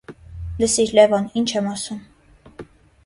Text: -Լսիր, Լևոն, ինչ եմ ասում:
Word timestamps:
-Լսիր, 0.61 0.93
Լևոն, 0.99 1.29
ինչ 1.41 1.47
եմ 1.59 1.69
ասում: 1.75 2.01